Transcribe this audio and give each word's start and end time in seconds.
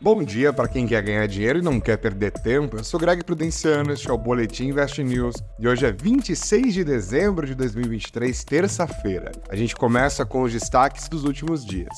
Bom 0.00 0.22
dia 0.22 0.52
para 0.52 0.68
quem 0.68 0.86
quer 0.86 1.02
ganhar 1.02 1.26
dinheiro 1.26 1.58
e 1.58 1.62
não 1.62 1.80
quer 1.80 1.96
perder 1.96 2.30
tempo. 2.30 2.76
Eu 2.76 2.84
sou 2.84 3.00
Greg 3.00 3.24
Prudenciano, 3.24 3.92
este 3.92 4.08
é 4.08 4.12
o 4.12 4.16
Boletim 4.16 4.68
Invest 4.68 5.02
News 5.02 5.34
e 5.58 5.66
hoje 5.66 5.84
é 5.84 5.90
26 5.90 6.72
de 6.72 6.84
dezembro 6.84 7.44
de 7.44 7.52
2023, 7.56 8.44
terça-feira. 8.44 9.32
A 9.48 9.56
gente 9.56 9.74
começa 9.74 10.24
com 10.24 10.42
os 10.42 10.52
destaques 10.52 11.08
dos 11.08 11.24
últimos 11.24 11.66
dias. 11.66 11.92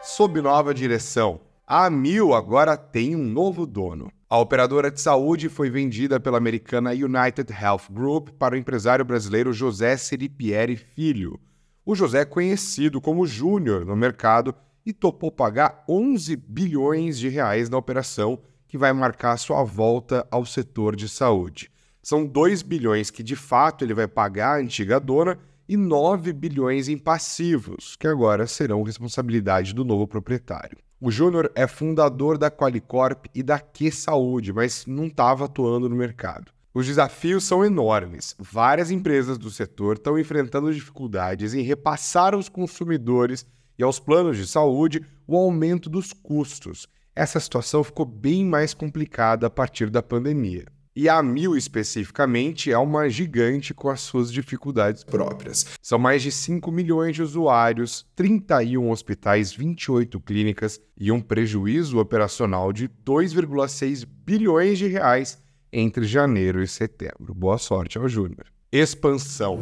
Sob 0.03 0.41
nova 0.41 0.75
direção, 0.75 1.41
a 1.65 1.87
Amil 1.87 2.35
agora 2.35 2.77
tem 2.77 3.15
um 3.15 3.25
novo 3.25 3.65
dono. 3.65 4.11
A 4.33 4.39
operadora 4.39 4.93
de 4.93 5.01
saúde 5.01 5.49
foi 5.49 5.69
vendida 5.69 6.21
pela 6.21 6.39
americana 6.39 6.93
United 6.93 7.53
Health 7.53 7.91
Group 7.91 8.29
para 8.39 8.55
o 8.55 8.57
empresário 8.57 9.05
brasileiro 9.05 9.53
José 9.53 9.97
Seripieri 9.97 10.77
Filho. 10.77 11.41
O 11.85 11.97
José 11.97 12.21
é 12.21 12.25
conhecido 12.25 13.01
como 13.01 13.27
Júnior 13.27 13.85
no 13.85 13.97
mercado 13.97 14.55
e 14.87 14.93
topou 14.93 15.33
pagar 15.33 15.85
11 15.89 16.37
bilhões 16.37 17.19
de 17.19 17.29
reais 17.29 17.69
na 17.69 17.77
operação 17.77 18.39
que 18.69 18.79
vai 18.79 18.93
marcar 18.93 19.37
sua 19.37 19.65
volta 19.65 20.25
ao 20.31 20.47
setor 20.47 20.95
de 20.95 21.09
saúde. 21.09 21.69
São 22.01 22.25
2 22.25 22.63
bilhões 22.63 23.11
que 23.11 23.25
de 23.25 23.35
fato 23.35 23.85
ele 23.85 23.95
vai 23.95 24.07
pagar 24.07 24.59
à 24.59 24.61
antiga 24.61 25.01
dona 25.01 25.41
e 25.69 25.77
9 25.77 26.33
bilhões 26.33 26.87
em 26.87 26.97
passivos, 26.97 27.97
que 27.97 28.07
agora 28.07 28.47
serão 28.47 28.85
responsabilidade 28.85 29.75
do 29.75 29.85
novo 29.85 30.07
proprietário. 30.07 30.79
O 31.03 31.11
Júnior 31.11 31.51
é 31.55 31.67
fundador 31.67 32.37
da 32.37 32.51
Qualicorp 32.51 33.25
e 33.35 33.43
da 33.43 33.59
Que 33.59 33.91
Saúde, 33.91 34.53
mas 34.53 34.85
não 34.85 35.07
estava 35.07 35.47
atuando 35.47 35.89
no 35.89 35.97
mercado. 35.97 36.53
Os 36.75 36.87
desafios 36.87 37.45
são 37.45 37.65
enormes. 37.65 38.37
Várias 38.39 38.91
empresas 38.91 39.39
do 39.39 39.51
setor 39.51 39.97
estão 39.97 40.19
enfrentando 40.19 40.71
dificuldades 40.71 41.55
em 41.55 41.63
repassar 41.63 42.35
aos 42.35 42.51
consumidores 42.51 43.47
e 43.79 43.83
aos 43.83 43.99
planos 43.99 44.37
de 44.37 44.47
saúde 44.47 45.01
o 45.27 45.39
aumento 45.39 45.89
dos 45.89 46.13
custos. 46.13 46.87
Essa 47.17 47.41
situação 47.41 47.83
ficou 47.83 48.05
bem 48.05 48.45
mais 48.45 48.75
complicada 48.75 49.47
a 49.47 49.51
partir 49.51 49.89
da 49.89 50.03
pandemia. 50.03 50.67
E 51.01 51.09
a 51.09 51.23
Mil, 51.23 51.57
especificamente, 51.57 52.71
é 52.71 52.77
uma 52.77 53.09
gigante 53.09 53.73
com 53.73 53.89
as 53.89 54.03
suas 54.03 54.31
dificuldades 54.31 55.03
próprias. 55.03 55.65
São 55.81 55.99
mais 55.99 56.21
de 56.21 56.31
5 56.31 56.71
milhões 56.71 57.17
de 57.17 57.23
usuários, 57.23 58.07
31 58.15 58.91
hospitais, 58.91 59.51
28 59.51 60.21
clínicas 60.21 60.79
e 60.99 61.11
um 61.11 61.19
prejuízo 61.19 61.99
operacional 61.99 62.71
de 62.71 62.87
2,6 62.87 64.07
bilhões 64.27 64.77
de 64.77 64.89
reais 64.89 65.43
entre 65.73 66.05
janeiro 66.05 66.63
e 66.63 66.69
setembro. 66.69 67.33
Boa 67.35 67.57
sorte 67.57 67.97
ao 67.97 68.07
Júnior. 68.07 68.45
Expansão. 68.71 69.59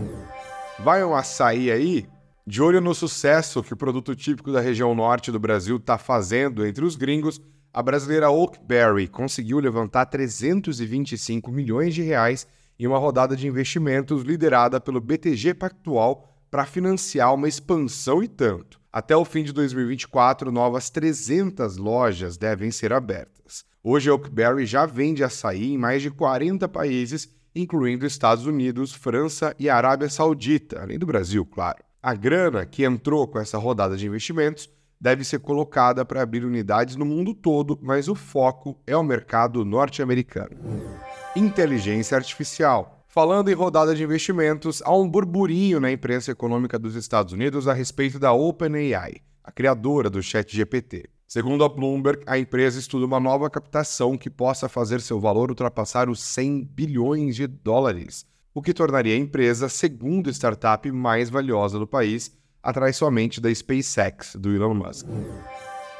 Vai 0.80 1.04
um 1.04 1.14
açaí 1.14 1.70
aí? 1.70 2.08
De 2.44 2.60
olho 2.60 2.80
no 2.80 2.96
sucesso 2.96 3.62
que 3.62 3.72
o 3.72 3.76
produto 3.76 4.16
típico 4.16 4.50
da 4.50 4.60
região 4.60 4.92
norte 4.92 5.30
do 5.30 5.38
Brasil 5.38 5.76
está 5.76 5.98
fazendo 5.98 6.66
entre 6.66 6.84
os 6.84 6.96
gringos, 6.96 7.40
a 7.78 7.82
brasileira 7.82 8.28
Oakberry 8.28 9.06
conseguiu 9.06 9.60
levantar 9.60 10.06
325 10.06 11.52
milhões 11.52 11.94
de 11.94 12.02
reais 12.02 12.44
em 12.76 12.88
uma 12.88 12.98
rodada 12.98 13.36
de 13.36 13.46
investimentos 13.46 14.22
liderada 14.22 14.80
pelo 14.80 15.00
BTG 15.00 15.54
Pactual 15.54 16.28
para 16.50 16.66
financiar 16.66 17.32
uma 17.32 17.46
expansão 17.46 18.20
e 18.20 18.26
tanto. 18.26 18.80
Até 18.92 19.16
o 19.16 19.24
fim 19.24 19.44
de 19.44 19.52
2024, 19.52 20.50
novas 20.50 20.90
300 20.90 21.76
lojas 21.76 22.36
devem 22.36 22.72
ser 22.72 22.92
abertas. 22.92 23.64
Hoje, 23.80 24.10
a 24.10 24.12
Oakberry 24.12 24.66
já 24.66 24.84
vende 24.84 25.22
açaí 25.22 25.74
em 25.74 25.78
mais 25.78 26.02
de 26.02 26.10
40 26.10 26.68
países, 26.68 27.32
incluindo 27.54 28.04
Estados 28.04 28.44
Unidos, 28.44 28.92
França 28.92 29.54
e 29.56 29.70
Arábia 29.70 30.08
Saudita, 30.08 30.82
além 30.82 30.98
do 30.98 31.06
Brasil, 31.06 31.46
claro. 31.46 31.78
A 32.02 32.12
grana 32.12 32.66
que 32.66 32.82
entrou 32.82 33.28
com 33.28 33.38
essa 33.38 33.56
rodada 33.56 33.96
de 33.96 34.04
investimentos 34.04 34.68
deve 35.00 35.24
ser 35.24 35.38
colocada 35.38 36.04
para 36.04 36.22
abrir 36.22 36.44
unidades 36.44 36.96
no 36.96 37.04
mundo 37.04 37.34
todo, 37.34 37.78
mas 37.82 38.08
o 38.08 38.14
foco 38.14 38.80
é 38.86 38.96
o 38.96 39.02
mercado 39.02 39.64
norte-americano. 39.64 40.56
Inteligência 41.36 42.16
artificial. 42.16 43.04
Falando 43.06 43.50
em 43.50 43.54
rodada 43.54 43.94
de 43.94 44.02
investimentos, 44.04 44.82
há 44.82 44.94
um 44.94 45.08
burburinho 45.08 45.80
na 45.80 45.90
imprensa 45.90 46.30
econômica 46.30 46.78
dos 46.78 46.94
Estados 46.94 47.32
Unidos 47.32 47.66
a 47.66 47.72
respeito 47.72 48.18
da 48.18 48.32
OpenAI, 48.32 49.16
a 49.42 49.50
criadora 49.50 50.10
do 50.10 50.22
ChatGPT. 50.22 51.08
Segundo 51.26 51.62
a 51.62 51.68
Bloomberg, 51.68 52.22
a 52.26 52.38
empresa 52.38 52.78
estuda 52.78 53.04
uma 53.04 53.20
nova 53.20 53.50
captação 53.50 54.16
que 54.16 54.30
possa 54.30 54.68
fazer 54.68 55.00
seu 55.00 55.20
valor 55.20 55.50
ultrapassar 55.50 56.08
os 56.08 56.22
100 56.22 56.64
bilhões 56.72 57.36
de 57.36 57.46
dólares, 57.46 58.26
o 58.54 58.62
que 58.62 58.72
tornaria 58.72 59.14
a 59.14 59.18
empresa 59.18 59.66
a 59.66 59.68
segunda 59.68 60.30
startup 60.30 60.90
mais 60.90 61.28
valiosa 61.28 61.78
do 61.78 61.86
país, 61.86 62.37
atrás 62.62 62.96
somente 62.96 63.40
da 63.40 63.54
SpaceX, 63.54 64.36
do 64.36 64.54
Elon 64.54 64.74
Musk. 64.74 65.06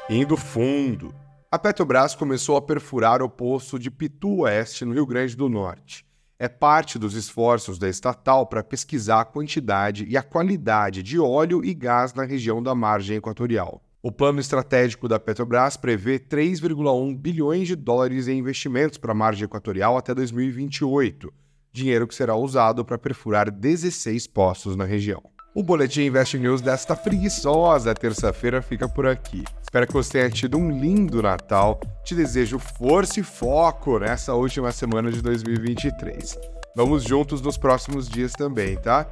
Indo 0.09 0.35
fundo, 0.35 1.13
a 1.51 1.57
Petrobras 1.57 2.15
começou 2.15 2.57
a 2.57 2.61
perfurar 2.61 3.21
o 3.21 3.29
poço 3.29 3.79
de 3.79 3.89
Pitu 3.89 4.41
Oeste, 4.41 4.85
no 4.85 4.93
Rio 4.93 5.05
Grande 5.05 5.35
do 5.35 5.49
Norte. 5.49 6.05
É 6.37 6.47
parte 6.47 6.97
dos 6.97 7.15
esforços 7.15 7.77
da 7.77 7.89
estatal 7.89 8.45
para 8.45 8.63
pesquisar 8.63 9.21
a 9.21 9.25
quantidade 9.25 10.05
e 10.07 10.15
a 10.15 10.23
qualidade 10.23 11.03
de 11.03 11.19
óleo 11.19 11.65
e 11.65 11.73
gás 11.73 12.13
na 12.13 12.23
região 12.23 12.63
da 12.63 12.73
margem 12.73 13.17
equatorial. 13.17 13.83
O 14.01 14.11
plano 14.11 14.39
estratégico 14.39 15.09
da 15.09 15.19
Petrobras 15.19 15.75
prevê 15.75 16.17
3,1 16.17 17.17
bilhões 17.17 17.67
de 17.67 17.75
dólares 17.75 18.29
em 18.29 18.37
investimentos 18.37 18.97
para 18.97 19.11
a 19.11 19.15
margem 19.15 19.43
equatorial 19.43 19.97
até 19.97 20.15
2028, 20.15 21.33
dinheiro 21.73 22.07
que 22.07 22.15
será 22.15 22.35
usado 22.35 22.85
para 22.85 22.97
perfurar 22.97 23.51
16 23.51 24.25
poços 24.27 24.77
na 24.77 24.85
região. 24.85 25.21
O 25.53 25.63
Boletim 25.63 26.03
Invest 26.03 26.37
News 26.37 26.61
desta 26.61 26.95
preguiçosa 26.95 27.95
terça-feira 27.95 28.61
fica 28.61 28.87
por 28.87 29.07
aqui. 29.07 29.43
Espero 29.61 29.87
que 29.87 29.93
você 29.93 30.11
tenha 30.11 30.29
tido 30.29 30.57
um 30.57 30.69
lindo 30.69 31.23
Natal. 31.23 31.79
Te 32.03 32.13
desejo 32.13 32.59
força 32.59 33.19
e 33.19 33.23
foco 33.23 33.97
nessa 33.97 34.35
última 34.35 34.71
semana 34.71 35.11
de 35.11 35.21
2023. 35.21 36.37
Vamos 36.75 37.03
juntos 37.03 37.41
nos 37.41 37.57
próximos 37.57 38.07
dias 38.07 38.31
também, 38.33 38.77
tá? 38.77 39.07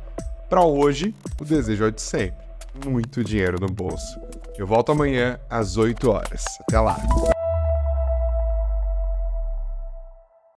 Para 0.48 0.63
hoje, 0.63 1.13
o 1.42 1.44
desejo 1.44 1.86
é 1.86 1.92
de 1.92 2.01
sempre. 2.01 2.45
Muito 2.86 3.24
dinheiro 3.24 3.60
no 3.60 3.68
bolso. 3.68 4.19
Eu 4.57 4.68
volto 4.68 4.92
amanhã 4.92 5.40
às 5.50 5.75
8 5.75 6.10
horas. 6.10 6.44
Até 6.62 6.80
lá. 6.80 6.98